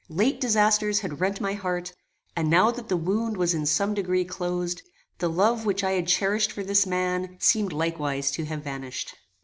[0.09, 1.93] Late disasters had rent my heart,
[2.35, 4.81] and now that the wound was in some degree closed,
[5.19, 9.13] the love which I had cherished for this man seemed likewise to have vanished.